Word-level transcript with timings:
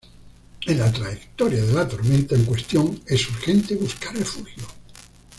En 0.65 0.79
la 0.79 0.91
trayectoria 0.91 1.63
de 1.63 1.73
la 1.73 1.87
tormenta 1.87 2.33
en 2.33 2.45
cuestión 2.45 2.99
es 3.05 3.29
urgente 3.29 3.75
buscar 3.75 4.15
refugio. 4.15 4.65